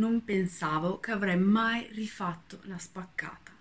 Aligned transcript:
non 0.00 0.24
pensavo 0.24 0.98
che 0.98 1.10
avrei 1.10 1.36
mai 1.36 1.86
rifatto 1.92 2.60
la 2.62 2.78
spaccata. 2.78 3.52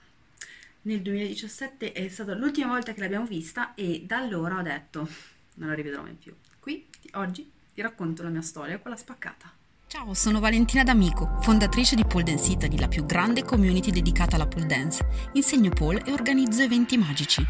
Nel 0.83 1.01
2017 1.01 1.92
è 1.92 2.08
stata 2.08 2.33
l'ultima 2.33 2.69
volta 2.69 2.93
che 2.93 3.01
l'abbiamo 3.01 3.25
vista 3.25 3.73
e 3.75 4.05
da 4.08 4.17
allora 4.17 4.57
ho 4.57 4.62
detto 4.62 5.07
non 5.55 5.67
la 5.67 5.75
rivedrò 5.75 6.02
mai 6.02 6.13
più. 6.13 6.33
Qui 6.57 6.88
oggi 7.15 7.52
ti 7.73 7.81
racconto 7.81 8.23
la 8.23 8.29
mia 8.29 8.41
storia 8.41 8.79
con 8.79 8.89
la 8.89 8.97
spaccata. 8.97 9.52
Ciao, 9.88 10.13
sono 10.13 10.39
Valentina 10.39 10.83
D'Amico, 10.83 11.39
fondatrice 11.41 11.96
di 11.96 12.05
Pole 12.05 12.23
Dance 12.23 12.52
Italy, 12.52 12.78
la 12.78 12.88
più 12.88 13.06
grande 13.06 13.44
community 13.44 13.92
dedicata 13.92 14.36
alla 14.36 14.48
pole 14.48 14.66
dance. 14.66 15.06
Insegno 15.34 15.71
pole 15.71 16.04
e 16.06 16.14
organizzo 16.14 16.62
eventi 16.62 16.96
magici. 16.98 17.44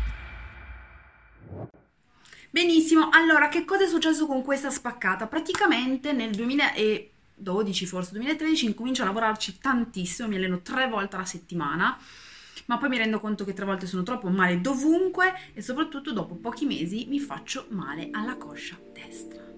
Benissimo, 2.50 3.10
allora 3.12 3.50
che 3.50 3.66
cosa 3.66 3.84
è 3.84 3.88
successo 3.88 4.26
con 4.26 4.42
questa 4.42 4.72
spaccata? 4.72 5.28
Praticamente 5.28 6.14
nel 6.14 6.36
2012, 7.40 7.86
forse 7.86 8.12
2013, 8.14 8.66
incomincio 8.66 9.02
a 9.02 9.06
lavorarci 9.06 9.58
tantissimo, 9.60 10.28
mi 10.28 10.36
alleno 10.36 10.62
tre 10.62 10.88
volte 10.88 11.16
alla 11.16 11.26
settimana, 11.26 11.98
ma 12.66 12.78
poi 12.78 12.90
mi 12.90 12.98
rendo 12.98 13.20
conto 13.20 13.46
che 13.46 13.54
tre 13.54 13.66
volte 13.66 13.88
sono 13.88 14.04
troppo 14.04 14.30
male 14.30 14.62
dovunque 14.62 15.34
e 15.54 15.62
soprattutto 15.62 16.12
dopo 16.12 16.36
pochi 16.36 16.66
mesi 16.66 17.06
mi 17.08 17.20
faccio 17.20 17.66
male 17.70 18.10
alla 18.12 18.36
coscia 18.38 18.78
destra 18.94 19.50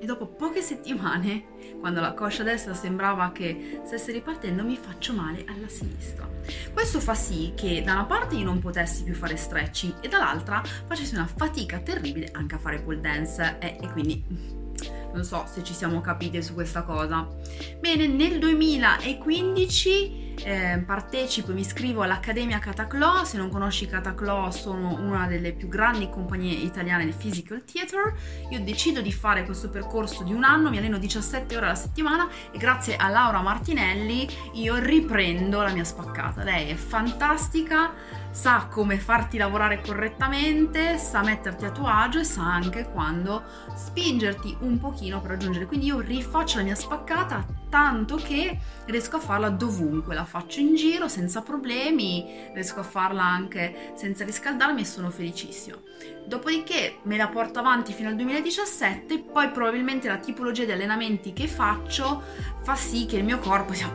e 0.00 0.06
dopo 0.06 0.26
poche 0.26 0.62
settimane, 0.62 1.76
quando 1.78 2.00
la 2.00 2.14
coscia 2.14 2.42
destra 2.42 2.72
sembrava 2.72 3.32
che 3.32 3.82
stesse 3.84 4.12
ripartendo, 4.12 4.64
mi 4.64 4.76
faccio 4.76 5.12
male 5.12 5.44
alla 5.46 5.68
sinistra. 5.68 6.26
Questo 6.72 7.00
fa 7.00 7.14
sì 7.14 7.52
che 7.54 7.82
da 7.84 7.92
una 7.92 8.06
parte 8.06 8.34
io 8.36 8.44
non 8.44 8.60
potessi 8.60 9.04
più 9.04 9.12
fare 9.12 9.36
stretching 9.36 9.96
e 10.00 10.08
dall'altra 10.08 10.62
facessi 10.86 11.14
una 11.14 11.26
fatica 11.26 11.80
terribile 11.80 12.30
anche 12.32 12.54
a 12.54 12.58
fare 12.58 12.80
pole 12.80 12.98
dance 12.98 13.58
e, 13.60 13.76
e 13.78 13.92
quindi 13.92 14.58
non 15.12 15.24
so 15.24 15.44
se 15.46 15.62
ci 15.62 15.74
siamo 15.74 16.00
capite 16.00 16.42
su 16.42 16.54
questa 16.54 16.82
cosa. 16.82 17.26
Bene, 17.78 18.06
nel 18.06 18.38
2015 18.38 20.29
eh, 20.44 20.82
partecipo 20.84 21.50
e 21.50 21.54
mi 21.54 21.60
iscrivo 21.60 22.02
all'Accademia 22.02 22.58
Cataclaw. 22.58 23.24
Se 23.24 23.36
non 23.36 23.50
conosci 23.50 23.86
Cataclaw, 23.86 24.50
sono 24.50 24.94
una 25.00 25.26
delle 25.26 25.52
più 25.52 25.68
grandi 25.68 26.08
compagnie 26.08 26.52
italiane 26.52 27.04
di 27.04 27.12
physical 27.12 27.64
theater. 27.64 28.14
Io 28.50 28.60
decido 28.60 29.00
di 29.00 29.12
fare 29.12 29.44
questo 29.44 29.68
percorso 29.68 30.22
di 30.22 30.32
un 30.32 30.44
anno, 30.44 30.70
mi 30.70 30.78
alleno 30.78 30.98
17 30.98 31.56
ore 31.56 31.66
alla 31.66 31.74
settimana 31.74 32.28
e 32.50 32.58
grazie 32.58 32.96
a 32.96 33.08
Laura 33.08 33.40
Martinelli 33.40 34.28
io 34.54 34.76
riprendo 34.78 35.62
la 35.62 35.70
mia 35.70 35.84
spaccata. 35.84 36.42
Lei 36.42 36.70
è 36.70 36.74
fantastica, 36.74 37.92
sa 38.30 38.66
come 38.70 38.98
farti 38.98 39.38
lavorare 39.38 39.80
correttamente, 39.80 40.98
sa 40.98 41.22
metterti 41.22 41.64
a 41.64 41.70
tuo 41.70 41.86
agio 41.86 42.20
e 42.20 42.24
sa 42.24 42.42
anche 42.42 42.88
quando 42.90 43.42
spingerti 43.74 44.56
un 44.60 44.78
pochino 44.78 45.20
per 45.20 45.30
raggiungere. 45.30 45.66
Quindi 45.66 45.86
io 45.86 46.00
rifaccio 46.00 46.58
la 46.58 46.64
mia 46.64 46.74
spaccata 46.74 47.59
tanto 47.70 48.16
che 48.16 48.58
riesco 48.84 49.16
a 49.16 49.20
farla 49.20 49.48
dovunque, 49.48 50.14
la 50.14 50.26
faccio 50.26 50.60
in 50.60 50.74
giro 50.74 51.08
senza 51.08 51.40
problemi, 51.40 52.50
riesco 52.52 52.80
a 52.80 52.82
farla 52.82 53.22
anche 53.22 53.92
senza 53.94 54.24
riscaldarmi 54.24 54.82
e 54.82 54.84
sono 54.84 55.08
felicissima. 55.08 55.78
Dopodiché 56.26 56.98
me 57.04 57.16
la 57.16 57.28
porto 57.28 57.60
avanti 57.60 57.94
fino 57.94 58.10
al 58.10 58.16
2017, 58.16 59.18
poi 59.20 59.50
probabilmente 59.50 60.08
la 60.08 60.18
tipologia 60.18 60.64
di 60.64 60.72
allenamenti 60.72 61.32
che 61.32 61.48
faccio 61.48 62.22
fa 62.62 62.74
sì 62.74 63.06
che 63.06 63.16
il 63.16 63.24
mio 63.24 63.38
corpo 63.38 63.72
sia 63.72 63.88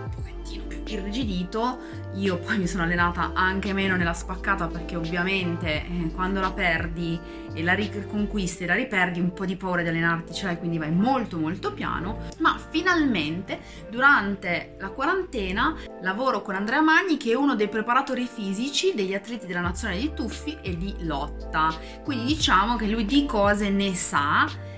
irrigidito. 0.93 2.03
Io 2.15 2.37
poi 2.45 2.57
mi 2.57 2.67
sono 2.67 2.83
allenata 2.83 3.31
anche 3.33 3.73
meno 3.73 3.95
nella 3.95 4.13
spaccata 4.13 4.67
perché 4.67 4.95
ovviamente 4.95 5.85
eh, 5.85 6.11
quando 6.13 6.39
la 6.39 6.51
perdi 6.51 7.19
e 7.53 7.63
la 7.63 7.73
riconquisti 7.73 8.63
e 8.63 8.67
la 8.67 8.75
riperdi 8.75 9.19
un 9.19 9.33
po' 9.33 9.45
di 9.45 9.55
paura 9.55 9.81
di 9.81 9.87
allenarti 9.87 10.33
ce 10.33 10.45
l'hai, 10.45 10.57
quindi 10.57 10.77
vai 10.77 10.91
molto 10.91 11.37
molto 11.37 11.71
piano, 11.73 12.19
ma 12.39 12.57
finalmente 12.69 13.59
durante 13.89 14.75
la 14.77 14.89
quarantena 14.89 15.75
lavoro 16.01 16.41
con 16.41 16.55
Andrea 16.55 16.81
Magni 16.81 17.17
che 17.17 17.31
è 17.31 17.35
uno 17.35 17.55
dei 17.55 17.69
preparatori 17.69 18.25
fisici 18.25 18.93
degli 18.93 19.13
atleti 19.13 19.45
della 19.45 19.61
nazionale 19.61 20.01
di 20.01 20.13
tuffi 20.13 20.57
e 20.61 20.77
di 20.77 20.93
lotta. 20.99 21.73
Quindi 22.03 22.25
diciamo 22.25 22.75
che 22.75 22.87
lui 22.87 23.05
di 23.05 23.25
cose 23.25 23.69
ne 23.69 23.95
sa 23.95 24.73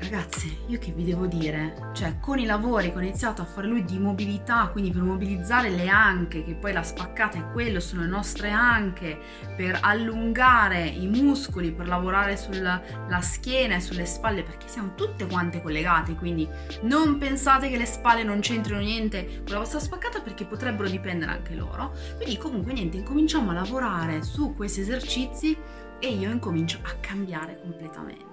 Ragazzi, 0.00 0.56
io 0.68 0.78
che 0.78 0.92
vi 0.92 1.04
devo 1.04 1.26
dire? 1.26 1.90
Cioè, 1.92 2.18
con 2.20 2.38
i 2.38 2.46
lavori 2.46 2.90
che 2.90 2.96
ho 2.96 3.02
iniziato 3.02 3.42
a 3.42 3.44
fare 3.44 3.66
lui 3.66 3.84
di 3.84 3.98
mobilità, 3.98 4.68
quindi 4.72 4.90
per 4.90 5.02
mobilizzare 5.02 5.68
le 5.68 5.88
anche, 5.88 6.42
che 6.42 6.54
poi 6.54 6.72
la 6.72 6.82
spaccata 6.82 7.36
è 7.36 7.52
quello, 7.52 7.80
sono 7.80 8.00
le 8.00 8.08
nostre 8.08 8.50
anche, 8.50 9.18
per 9.56 9.78
allungare 9.82 10.86
i 10.86 11.06
muscoli, 11.06 11.70
per 11.70 11.86
lavorare 11.86 12.38
sulla 12.38 12.80
schiena 13.20 13.76
e 13.76 13.80
sulle 13.80 14.06
spalle, 14.06 14.42
perché 14.42 14.68
siamo 14.68 14.94
tutte 14.94 15.26
quante 15.26 15.60
collegate, 15.60 16.14
quindi 16.14 16.48
non 16.82 17.18
pensate 17.18 17.68
che 17.68 17.76
le 17.76 17.86
spalle 17.86 18.22
non 18.22 18.40
c'entrino 18.40 18.80
niente 18.80 19.42
con 19.44 19.52
la 19.52 19.58
vostra 19.58 19.80
spaccata 19.80 20.22
perché 20.22 20.46
potrebbero 20.46 20.88
dipendere 20.88 21.30
anche 21.30 21.54
loro. 21.54 21.92
Quindi 22.16 22.38
comunque 22.38 22.72
niente, 22.72 22.96
incominciamo 22.96 23.50
a 23.50 23.54
lavorare 23.54 24.22
su 24.22 24.54
questi 24.56 24.80
esercizi 24.80 25.54
e 26.00 26.08
io 26.08 26.30
incomincio 26.30 26.78
a 26.82 26.94
cambiare 27.00 27.60
completamente. 27.60 28.29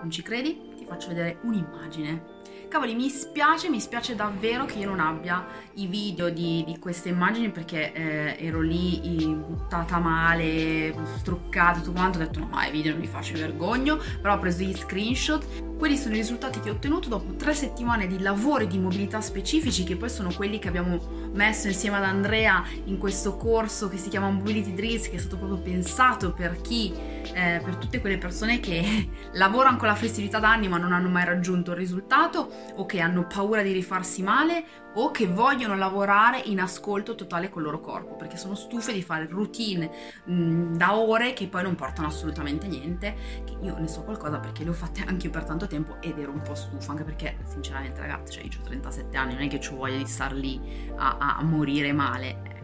Non 0.00 0.10
ci 0.10 0.22
credi? 0.22 0.74
Ti 0.76 0.84
faccio 0.84 1.08
vedere 1.08 1.38
un'immagine. 1.42 2.36
Cavoli, 2.68 2.94
mi 2.94 3.08
spiace, 3.08 3.70
mi 3.70 3.80
spiace 3.80 4.14
davvero 4.14 4.66
che 4.66 4.78
io 4.78 4.88
non 4.88 5.00
abbia 5.00 5.46
i 5.74 5.86
video 5.86 6.28
di, 6.28 6.62
di 6.66 6.78
queste 6.78 7.08
immagini 7.08 7.50
perché 7.50 7.92
eh, 7.92 8.36
ero 8.38 8.60
lì 8.60 9.26
buttata 9.26 9.98
male, 9.98 10.94
struccata, 11.16 11.80
tutto 11.80 11.92
quanto. 11.92 12.18
Ho 12.18 12.20
detto 12.20 12.40
no, 12.40 12.60
i 12.60 12.70
video 12.70 12.92
non 12.92 13.00
li 13.00 13.06
faccio, 13.06 13.34
vergogno. 13.34 13.96
Però 14.20 14.34
ho 14.34 14.38
preso 14.38 14.62
gli 14.62 14.76
screenshot 14.76 15.68
quelli 15.78 15.96
sono 15.96 16.14
i 16.14 16.18
risultati 16.18 16.58
che 16.58 16.70
ho 16.70 16.72
ottenuto 16.72 17.08
dopo 17.08 17.36
tre 17.36 17.54
settimane 17.54 18.08
di 18.08 18.18
lavori 18.18 18.66
di 18.66 18.78
mobilità 18.78 19.20
specifici, 19.20 19.84
che 19.84 19.94
poi 19.94 20.10
sono 20.10 20.32
quelli 20.34 20.58
che 20.58 20.66
abbiamo 20.66 20.98
messo 21.32 21.68
insieme 21.68 21.98
ad 21.98 22.02
Andrea 22.02 22.64
in 22.86 22.98
questo 22.98 23.36
corso 23.36 23.88
che 23.88 23.96
si 23.96 24.08
chiama 24.08 24.28
Mobility 24.28 24.74
Drills, 24.74 25.08
che 25.08 25.14
è 25.14 25.18
stato 25.20 25.36
proprio 25.36 25.58
pensato 25.58 26.32
per 26.32 26.60
chi, 26.60 26.92
eh, 27.34 27.60
per 27.62 27.76
tutte 27.76 28.00
quelle 28.00 28.18
persone 28.18 28.60
che 28.60 29.10
lavorano 29.34 29.76
con 29.76 29.88
la 29.88 29.94
flessibilità 29.94 30.38
da 30.38 30.50
anni 30.50 30.68
ma 30.68 30.78
non 30.78 30.92
hanno 30.92 31.08
mai 31.08 31.24
raggiunto 31.24 31.72
il 31.72 31.76
risultato 31.76 32.50
o 32.74 32.86
che 32.86 33.00
hanno 33.00 33.26
paura 33.26 33.62
di 33.62 33.72
rifarsi 33.72 34.22
male 34.22 34.64
o 34.94 35.10
che 35.10 35.26
vogliono 35.26 35.76
lavorare 35.76 36.40
in 36.46 36.60
ascolto 36.60 37.14
totale 37.14 37.50
col 37.50 37.62
loro 37.62 37.80
corpo 37.80 38.16
perché 38.16 38.36
sono 38.36 38.54
stufe 38.54 38.92
di 38.92 39.02
fare 39.02 39.26
routine 39.28 39.90
mh, 40.24 40.76
da 40.76 40.96
ore 40.96 41.32
che 41.34 41.46
poi 41.46 41.62
non 41.62 41.74
portano 41.74 42.08
assolutamente 42.08 42.66
niente. 42.66 43.14
Che 43.44 43.56
io 43.60 43.78
ne 43.78 43.88
so 43.88 44.02
qualcosa 44.02 44.38
perché 44.38 44.64
le 44.64 44.70
ho 44.70 44.74
fatte 44.74 45.04
anche 45.06 45.26
io 45.26 45.32
per 45.32 45.44
tanto 45.44 45.66
tempo 45.66 46.00
ed 46.00 46.18
ero 46.18 46.32
un 46.32 46.42
po' 46.42 46.54
stufa 46.54 46.92
anche 46.92 47.04
perché 47.04 47.36
sinceramente 47.44 48.00
ragazzi 48.00 48.32
cioè 48.32 48.44
io 48.44 48.50
ho 48.60 48.64
37 48.64 49.16
anni 49.16 49.34
non 49.34 49.42
è 49.42 49.48
che 49.48 49.60
ho 49.68 49.76
voglia 49.76 49.96
di 49.96 50.06
star 50.06 50.32
lì 50.32 50.90
a, 50.96 51.16
a 51.18 51.42
morire 51.42 51.92
male 51.92 52.57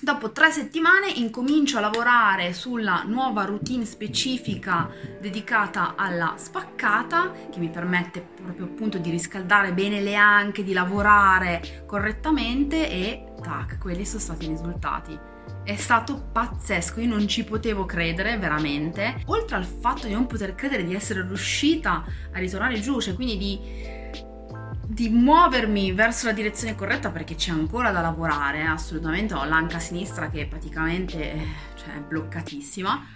Dopo 0.00 0.30
tre 0.30 0.52
settimane 0.52 1.10
incomincio 1.10 1.78
a 1.78 1.80
lavorare 1.80 2.52
sulla 2.52 3.02
nuova 3.04 3.44
routine 3.44 3.84
specifica 3.84 4.88
dedicata 5.20 5.94
alla 5.96 6.34
spaccata 6.36 7.32
che 7.50 7.58
mi 7.58 7.68
permette 7.68 8.20
proprio 8.20 8.66
appunto 8.66 8.98
di 8.98 9.10
riscaldare 9.10 9.72
bene 9.72 10.00
le 10.00 10.14
anche, 10.14 10.62
di 10.62 10.72
lavorare 10.72 11.82
correttamente 11.84 12.88
e 12.88 13.24
tac, 13.42 13.78
quelli 13.78 14.04
sono 14.04 14.20
stati 14.20 14.44
i 14.44 14.48
risultati. 14.50 15.18
È 15.64 15.74
stato 15.74 16.28
pazzesco, 16.30 17.00
io 17.00 17.08
non 17.08 17.26
ci 17.26 17.42
potevo 17.42 17.84
credere 17.84 18.38
veramente. 18.38 19.22
Oltre 19.26 19.56
al 19.56 19.64
fatto 19.64 20.06
di 20.06 20.12
non 20.12 20.26
poter 20.26 20.54
credere 20.54 20.84
di 20.84 20.94
essere 20.94 21.22
riuscita 21.22 22.04
a 22.32 22.38
ritornare 22.38 22.78
giù, 22.78 23.00
cioè 23.00 23.14
quindi 23.14 23.36
di 23.36 23.96
di 24.90 25.10
muovermi 25.10 25.92
verso 25.92 26.26
la 26.26 26.32
direzione 26.32 26.74
corretta 26.74 27.10
perché 27.10 27.34
c'è 27.34 27.50
ancora 27.50 27.90
da 27.90 28.00
lavorare, 28.00 28.62
assolutamente 28.62 29.34
ho 29.34 29.44
l'anca 29.44 29.78
sinistra 29.78 30.30
che 30.30 30.40
è 30.40 30.46
praticamente 30.46 31.46
cioè, 31.74 31.96
è 31.96 32.00
bloccatissima, 32.00 33.06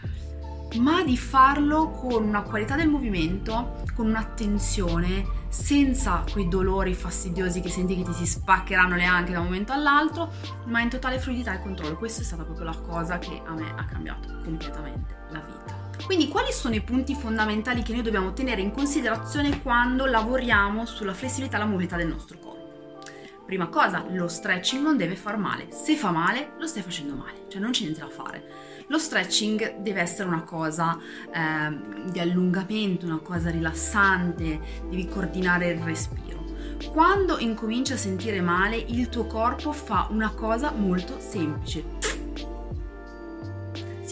ma 0.76 1.02
di 1.02 1.16
farlo 1.16 1.88
con 1.90 2.24
una 2.24 2.42
qualità 2.42 2.76
del 2.76 2.88
movimento, 2.88 3.82
con 3.94 4.06
un'attenzione, 4.08 5.24
senza 5.48 6.22
quei 6.30 6.46
dolori 6.46 6.92
fastidiosi 6.92 7.62
che 7.62 7.70
senti 7.70 7.96
che 7.96 8.04
ti 8.04 8.12
si 8.12 8.26
spaccheranno 8.26 8.94
le 8.94 9.04
anche 9.04 9.32
da 9.32 9.38
un 9.38 9.46
momento 9.46 9.72
all'altro, 9.72 10.30
ma 10.66 10.82
in 10.82 10.90
totale 10.90 11.18
fluidità 11.18 11.54
e 11.54 11.62
controllo. 11.62 11.96
Questa 11.96 12.20
è 12.20 12.24
stata 12.24 12.42
proprio 12.42 12.66
la 12.66 12.76
cosa 12.76 13.18
che 13.18 13.40
a 13.46 13.52
me 13.52 13.72
ha 13.74 13.84
cambiato 13.86 14.28
completamente 14.44 15.16
la 15.30 15.40
vita. 15.40 15.71
Quindi 16.04 16.28
quali 16.28 16.52
sono 16.52 16.74
i 16.74 16.82
punti 16.82 17.14
fondamentali 17.14 17.82
che 17.82 17.92
noi 17.92 18.02
dobbiamo 18.02 18.32
tenere 18.32 18.60
in 18.60 18.72
considerazione 18.72 19.62
quando 19.62 20.04
lavoriamo 20.06 20.84
sulla 20.84 21.14
flessibilità 21.14 21.56
e 21.56 21.60
la 21.60 21.66
mobilità 21.66 21.96
del 21.96 22.08
nostro 22.08 22.38
corpo? 22.38 23.00
Prima 23.46 23.68
cosa, 23.68 24.04
lo 24.10 24.28
stretching 24.28 24.82
non 24.82 24.96
deve 24.96 25.14
far 25.14 25.36
male. 25.36 25.68
Se 25.70 25.94
fa 25.96 26.10
male, 26.10 26.52
lo 26.58 26.66
stai 26.66 26.82
facendo 26.82 27.14
male, 27.14 27.44
cioè 27.48 27.60
non 27.60 27.70
c'è 27.70 27.82
niente 27.82 28.00
da 28.00 28.08
fare. 28.08 28.84
Lo 28.88 28.98
stretching 28.98 29.78
deve 29.78 30.00
essere 30.00 30.28
una 30.28 30.42
cosa 30.42 30.98
eh, 30.98 32.10
di 32.10 32.18
allungamento, 32.18 33.06
una 33.06 33.20
cosa 33.20 33.50
rilassante, 33.50 34.60
devi 34.88 35.06
coordinare 35.06 35.68
il 35.68 35.80
respiro. 35.80 36.44
Quando 36.90 37.38
incominci 37.38 37.92
a 37.92 37.96
sentire 37.96 38.40
male, 38.40 38.76
il 38.76 39.08
tuo 39.08 39.26
corpo 39.26 39.72
fa 39.72 40.08
una 40.10 40.30
cosa 40.30 40.72
molto 40.72 41.20
semplice 41.20 42.11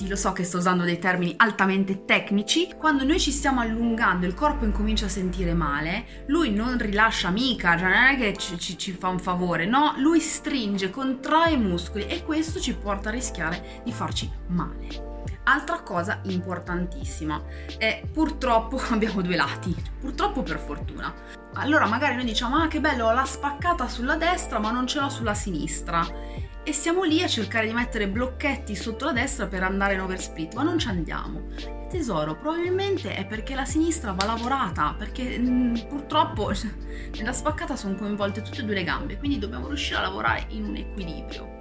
Sì, 0.01 0.09
lo 0.09 0.17
so 0.17 0.33
che 0.33 0.45
sto 0.45 0.57
usando 0.57 0.85
dei 0.85 0.99
termini 0.99 1.35
altamente 1.37 2.07
tecnici. 2.07 2.73
Quando 2.79 3.05
noi 3.05 3.21
ci 3.21 3.31
stiamo 3.31 3.61
allungando, 3.61 4.25
il 4.25 4.33
corpo 4.33 4.65
incomincia 4.65 5.05
a 5.05 5.11
sentire 5.11 5.53
male, 5.53 6.25
lui 6.29 6.51
non 6.51 6.79
rilascia 6.79 7.29
mica, 7.29 7.77
cioè 7.77 7.91
non 7.91 8.05
è 8.05 8.17
che 8.17 8.35
ci, 8.35 8.59
ci, 8.59 8.79
ci 8.79 8.93
fa 8.93 9.09
un 9.09 9.19
favore, 9.19 9.67
no? 9.67 9.93
Lui 9.99 10.19
stringe, 10.21 10.89
contrae 10.89 11.53
i 11.53 11.59
muscoli 11.59 12.07
e 12.07 12.25
questo 12.25 12.59
ci 12.59 12.75
porta 12.75 13.11
a 13.11 13.13
rischiare 13.13 13.83
di 13.85 13.93
farci 13.93 14.33
male. 14.47 14.87
Altra 15.45 15.83
cosa 15.83 16.21
importantissima 16.23 17.43
è 17.77 18.03
purtroppo 18.11 18.81
abbiamo 18.89 19.21
due 19.21 19.37
lati, 19.37 19.77
purtroppo 20.01 20.43
per 20.43 20.61
fortuna. 20.61 21.13
Allora 21.57 21.85
magari 21.85 22.15
noi 22.15 22.25
diciamo 22.25 22.57
ah 22.57 22.69
che 22.69 22.81
bello 22.81 23.09
ho 23.09 23.13
la 23.13 23.27
spaccata 23.27 23.87
sulla 23.87 24.17
destra 24.17 24.61
ma 24.61 24.71
non 24.71 24.87
ce 24.87 24.99
l'ho 24.99 25.11
sulla 25.11 25.35
sinistra 25.35 26.49
e 26.71 26.73
siamo 26.73 27.03
lì 27.03 27.21
a 27.21 27.27
cercare 27.27 27.67
di 27.67 27.73
mettere 27.73 28.07
blocchetti 28.07 28.77
sotto 28.77 29.05
la 29.07 29.13
destra 29.13 29.49
per 29.49 29.65
andare 29.65 29.95
in 29.95 30.03
oversplit, 30.03 30.55
ma 30.55 30.63
non 30.63 30.79
ci 30.79 30.87
andiamo. 30.87 31.49
Tesoro, 31.91 32.37
probabilmente 32.37 33.13
è 33.17 33.27
perché 33.27 33.57
la 33.57 33.65
sinistra 33.65 34.13
va 34.13 34.25
lavorata, 34.25 34.95
perché 34.97 35.37
mh, 35.37 35.51
mm, 35.51 35.75
purtroppo 35.89 36.53
nella 37.19 37.33
spaccata 37.33 37.75
sono 37.75 37.97
coinvolte 37.97 38.43
tutte 38.43 38.61
e 38.61 38.65
due 38.65 38.75
le 38.75 38.85
gambe, 38.85 39.19
quindi 39.19 39.41
dobbiamo 39.41 39.67
riuscire 39.67 39.99
a 39.99 40.03
lavorare 40.03 40.47
in 40.51 40.65
un 40.67 40.77
equilibrio. 40.77 41.59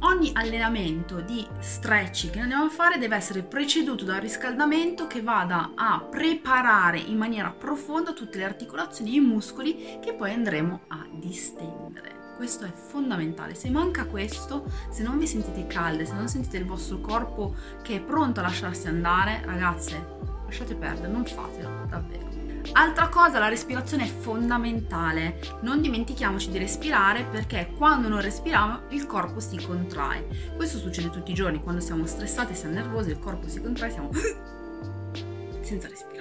Ogni 0.00 0.32
allenamento 0.34 1.22
di 1.22 1.46
stretching 1.60 2.34
che 2.34 2.40
andiamo 2.40 2.64
a 2.64 2.70
fare 2.70 2.98
deve 2.98 3.16
essere 3.16 3.42
preceduto 3.42 4.04
da 4.04 4.16
un 4.16 4.20
riscaldamento 4.20 5.06
che 5.06 5.22
vada 5.22 5.72
a 5.74 6.00
preparare 6.02 6.98
in 6.98 7.16
maniera 7.16 7.48
profonda 7.48 8.12
tutte 8.12 8.36
le 8.36 8.44
articolazioni 8.44 9.12
e 9.12 9.16
i 9.16 9.20
muscoli 9.20 9.98
che 10.02 10.12
poi 10.12 10.34
andremo 10.34 10.82
a 10.88 11.06
distendere. 11.10 12.23
Questo 12.36 12.64
è 12.64 12.72
fondamentale. 12.72 13.54
Se 13.54 13.70
manca 13.70 14.06
questo, 14.06 14.64
se 14.90 15.02
non 15.02 15.18
vi 15.18 15.26
sentite 15.26 15.66
calde, 15.66 16.04
se 16.04 16.14
non 16.14 16.28
sentite 16.28 16.56
il 16.56 16.66
vostro 16.66 17.00
corpo 17.00 17.54
che 17.82 17.96
è 17.96 18.00
pronto 18.00 18.40
a 18.40 18.42
lasciarsi 18.42 18.88
andare, 18.88 19.42
ragazze, 19.44 20.04
lasciate 20.44 20.74
perdere, 20.74 21.08
non 21.08 21.24
fatelo, 21.24 21.86
davvero. 21.88 22.24
Altra 22.72 23.08
cosa, 23.08 23.38
la 23.38 23.48
respirazione 23.48 24.04
è 24.04 24.08
fondamentale. 24.08 25.38
Non 25.60 25.80
dimentichiamoci 25.80 26.50
di 26.50 26.58
respirare 26.58 27.24
perché 27.24 27.70
quando 27.76 28.08
non 28.08 28.20
respiriamo 28.20 28.88
il 28.88 29.06
corpo 29.06 29.38
si 29.38 29.64
contrae. 29.64 30.52
Questo 30.56 30.78
succede 30.78 31.10
tutti 31.10 31.30
i 31.30 31.34
giorni, 31.34 31.62
quando 31.62 31.80
siamo 31.80 32.06
stressati, 32.06 32.54
siamo 32.54 32.74
nervosi, 32.74 33.10
il 33.10 33.18
corpo 33.18 33.48
si 33.48 33.60
contrae, 33.60 33.90
siamo 33.90 34.10
senza 35.62 35.88
respirare 35.88 36.13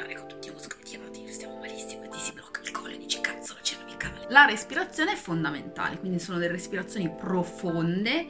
La 4.33 4.45
respirazione 4.45 5.11
è 5.11 5.15
fondamentale, 5.15 5.99
quindi 5.99 6.17
sono 6.17 6.39
delle 6.39 6.53
respirazioni 6.53 7.07
profonde 7.07 8.25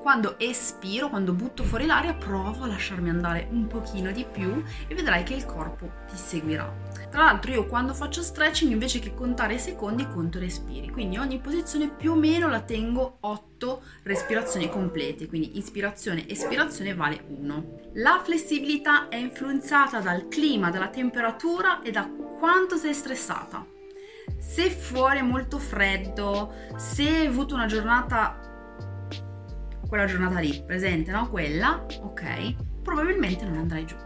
quando 0.00 0.38
espiro, 0.38 1.08
quando 1.08 1.32
butto 1.32 1.64
fuori 1.64 1.86
l'aria, 1.86 2.14
provo 2.14 2.62
a 2.62 2.68
lasciarmi 2.68 3.08
andare 3.08 3.48
un 3.50 3.66
pochino 3.66 4.12
di 4.12 4.24
più 4.30 4.62
e 4.86 4.94
vedrai 4.94 5.24
che 5.24 5.34
il 5.34 5.44
corpo 5.44 5.90
ti 6.08 6.16
seguirà. 6.16 6.72
Tra 7.10 7.24
l'altro 7.24 7.50
io 7.50 7.66
quando 7.66 7.94
faccio 7.94 8.22
stretching 8.22 8.70
invece 8.70 9.00
che 9.00 9.12
contare 9.12 9.54
i 9.54 9.58
secondi 9.58 10.06
conto 10.06 10.38
i 10.38 10.42
respiri, 10.42 10.88
quindi 10.88 11.18
ogni 11.18 11.40
posizione 11.40 11.88
più 11.88 12.12
o 12.12 12.14
meno 12.14 12.48
la 12.48 12.60
tengo 12.60 13.16
8 13.18 13.82
respirazioni 14.04 14.68
complete, 14.68 15.26
quindi 15.26 15.58
ispirazione, 15.58 16.28
espirazione 16.28 16.94
vale 16.94 17.24
1. 17.26 17.90
La 17.94 18.20
flessibilità 18.22 19.08
è 19.08 19.16
influenzata 19.16 19.98
dal 19.98 20.28
clima, 20.28 20.70
dalla 20.70 20.90
temperatura 20.90 21.82
e 21.82 21.90
da 21.90 22.08
quanto 22.38 22.76
sei 22.76 22.94
stressata. 22.94 23.78
Se 24.40 24.70
fuori 24.70 25.18
è 25.18 25.22
molto 25.22 25.58
freddo, 25.58 26.52
se 26.76 27.06
hai 27.06 27.26
avuto 27.26 27.54
una 27.54 27.66
giornata 27.66 28.48
quella 29.90 30.06
giornata 30.06 30.38
lì, 30.38 30.62
presente, 30.64 31.10
no? 31.10 31.28
Quella, 31.28 31.84
ok, 32.02 32.54
probabilmente 32.80 33.44
non 33.44 33.58
andrai 33.58 33.84
giù. 33.84 33.96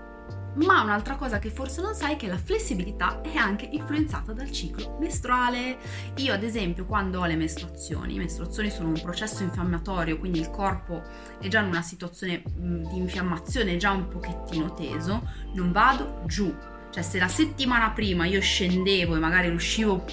Ma 0.54 0.82
un'altra 0.82 1.16
cosa 1.16 1.38
che 1.38 1.50
forse 1.50 1.82
non 1.82 1.94
sai 1.94 2.14
è 2.14 2.16
che 2.16 2.28
la 2.28 2.38
flessibilità 2.38 3.20
è 3.20 3.34
anche 3.36 3.68
influenzata 3.70 4.32
dal 4.32 4.50
ciclo 4.50 4.96
mestruale. 4.98 5.76
Io 6.16 6.32
ad 6.32 6.42
esempio 6.42 6.86
quando 6.86 7.20
ho 7.20 7.26
le 7.26 7.36
mestruazioni, 7.36 8.14
le 8.14 8.20
mestruazioni 8.20 8.70
sono 8.70 8.88
un 8.88 9.00
processo 9.02 9.42
infiammatorio, 9.42 10.16
quindi 10.16 10.38
il 10.38 10.50
corpo 10.50 11.02
è 11.38 11.48
già 11.48 11.60
in 11.60 11.66
una 11.66 11.82
situazione 11.82 12.42
di 12.46 12.96
infiammazione 12.96 13.76
già 13.76 13.90
un 13.90 14.08
pochettino 14.08 14.72
teso, 14.72 15.28
non 15.52 15.70
vado 15.70 16.22
giù. 16.26 16.54
Cioè 16.94 17.02
se 17.02 17.18
la 17.18 17.26
settimana 17.26 17.90
prima 17.90 18.24
io 18.24 18.40
scendevo 18.40 19.16
e 19.16 19.18
magari 19.18 19.48
uscivo 19.48 20.04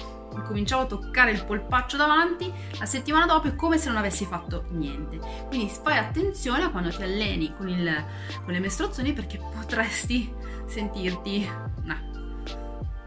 cominciavo 0.44 0.82
a 0.82 0.86
toccare 0.86 1.30
il 1.30 1.44
polpaccio 1.44 1.96
davanti, 1.96 2.52
la 2.76 2.86
settimana 2.86 3.24
dopo 3.24 3.46
è 3.46 3.54
come 3.54 3.78
se 3.78 3.86
non 3.86 3.98
avessi 3.98 4.24
fatto 4.24 4.64
niente. 4.70 5.20
Quindi 5.46 5.70
fai 5.70 5.98
attenzione 5.98 6.64
a 6.64 6.70
quando 6.70 6.90
ti 6.90 7.04
alleni 7.04 7.54
con, 7.56 7.68
il, 7.68 8.04
con 8.42 8.52
le 8.52 8.58
mestruazioni 8.58 9.12
perché 9.12 9.38
potresti 9.38 10.34
sentirti 10.66 11.48
una 11.84 12.02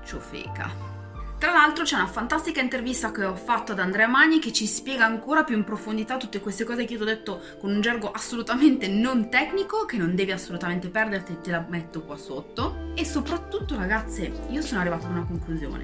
ciofeca. 0.05 0.93
Tra 1.37 1.51
l'altro 1.51 1.83
c'è 1.83 1.95
una 1.95 2.07
fantastica 2.07 2.61
intervista 2.61 3.11
che 3.11 3.25
ho 3.25 3.35
fatto 3.35 3.73
ad 3.73 3.79
Andrea 3.79 4.07
Magni 4.07 4.39
che 4.39 4.53
ci 4.53 4.67
spiega 4.67 5.03
ancora 5.03 5.43
più 5.43 5.57
in 5.57 5.65
profondità 5.65 6.15
tutte 6.15 6.39
queste 6.39 6.63
cose 6.63 6.85
che 6.85 6.93
io 6.93 6.99
ti 6.99 7.03
ho 7.03 7.07
detto 7.07 7.41
con 7.59 7.71
un 7.71 7.81
gergo 7.81 8.09
assolutamente 8.09 8.87
non 8.87 9.29
tecnico, 9.29 9.83
che 9.83 9.97
non 9.97 10.15
devi 10.15 10.31
assolutamente 10.31 10.87
perderti, 10.87 11.39
te 11.41 11.51
la 11.51 11.65
metto 11.67 12.03
qua 12.03 12.15
sotto. 12.15 12.84
E 12.97 13.03
soprattutto 13.03 13.75
ragazze, 13.75 14.31
io 14.49 14.61
sono 14.61 14.79
arrivata 14.79 15.05
ad 15.05 15.11
una 15.11 15.25
conclusione 15.25 15.83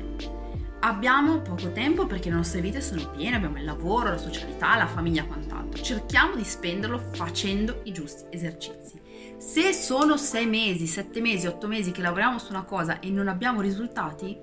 Abbiamo 0.83 1.41
poco 1.41 1.71
tempo 1.71 2.07
perché 2.07 2.29
le 2.29 2.37
nostre 2.37 2.61
vite 2.61 2.81
sono 2.81 3.07
piene, 3.11 3.35
abbiamo 3.35 3.57
il 3.59 3.65
lavoro, 3.65 4.09
la 4.09 4.17
socialità, 4.17 4.75
la 4.77 4.87
famiglia, 4.87 5.25
quant'altro. 5.25 5.83
Cerchiamo 5.83 6.35
di 6.35 6.43
spenderlo 6.43 6.97
facendo 7.11 7.81
i 7.83 7.91
giusti 7.91 8.23
esercizi. 8.31 8.99
Se 9.37 9.73
sono 9.73 10.17
sei 10.17 10.47
mesi, 10.47 10.87
sette 10.87 11.21
mesi, 11.21 11.45
otto 11.45 11.67
mesi 11.67 11.91
che 11.91 12.01
lavoriamo 12.01 12.39
su 12.39 12.51
una 12.51 12.63
cosa 12.63 12.99
e 12.99 13.11
non 13.11 13.27
abbiamo 13.27 13.61
risultati, 13.61 14.39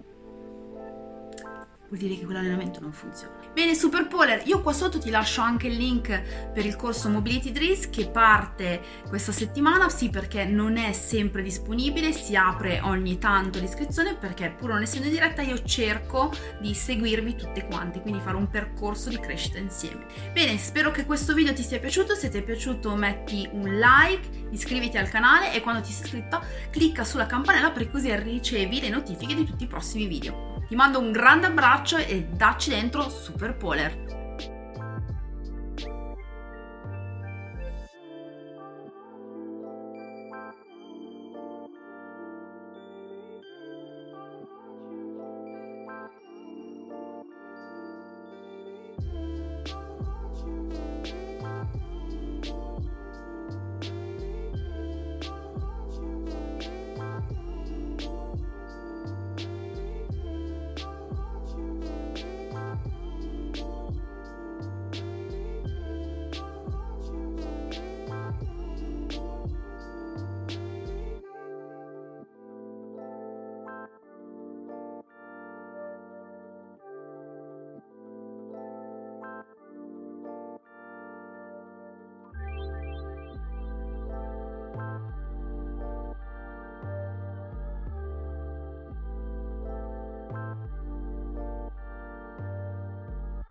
vuol 1.88 2.00
dire 2.00 2.16
che 2.16 2.24
quell'allenamento 2.24 2.80
non 2.80 2.92
funziona. 2.92 3.34
Bene, 3.52 3.74
Super 3.74 4.06
Polar, 4.06 4.42
io 4.46 4.60
qua 4.60 4.72
sotto 4.72 4.98
ti 4.98 5.10
lascio 5.10 5.40
anche 5.40 5.68
il 5.68 5.76
link 5.76 6.50
per 6.52 6.64
il 6.64 6.76
corso 6.76 7.08
Mobility 7.08 7.50
Drills 7.50 7.88
che 7.90 8.08
parte 8.08 8.80
questa 9.08 9.32
settimana, 9.32 9.88
sì 9.88 10.10
perché 10.10 10.44
non 10.44 10.76
è 10.76 10.92
sempre 10.92 11.42
disponibile, 11.42 12.12
si 12.12 12.36
apre 12.36 12.80
ogni 12.82 13.18
tanto 13.18 13.58
l'iscrizione 13.58 14.14
perché 14.14 14.50
pur 14.56 14.70
non 14.70 14.82
essendo 14.82 15.06
in 15.06 15.14
diretta 15.14 15.42
io 15.42 15.62
cerco 15.62 16.32
di 16.60 16.74
seguirvi 16.74 17.34
tutte 17.34 17.66
quante, 17.66 18.00
quindi 18.00 18.20
fare 18.20 18.36
un 18.36 18.48
percorso 18.48 19.08
di 19.08 19.18
crescita 19.18 19.58
insieme. 19.58 20.06
Bene, 20.32 20.56
spero 20.58 20.90
che 20.90 21.04
questo 21.04 21.34
video 21.34 21.54
ti 21.54 21.62
sia 21.62 21.78
piaciuto, 21.78 22.14
se 22.14 22.28
ti 22.28 22.38
è 22.38 22.42
piaciuto 22.42 22.94
metti 22.94 23.48
un 23.50 23.78
like, 23.78 24.46
iscriviti 24.50 24.98
al 24.98 25.08
canale 25.08 25.54
e 25.54 25.62
quando 25.62 25.80
ti 25.80 25.90
sei 25.90 26.04
iscritta 26.04 26.42
clicca 26.70 27.04
sulla 27.04 27.26
campanella 27.26 27.70
per 27.70 27.90
così 27.90 28.14
ricevi 28.14 28.80
le 28.80 28.88
notifiche 28.88 29.34
di 29.34 29.44
tutti 29.44 29.64
i 29.64 29.68
prossimi 29.68 30.06
video. 30.06 30.47
Ti 30.68 30.76
mando 30.76 30.98
un 30.98 31.12
grande 31.12 31.46
abbraccio 31.46 31.96
e 31.96 32.26
dacci 32.30 32.68
dentro 32.68 33.08
Super 33.08 33.56
Polar. 33.56 34.17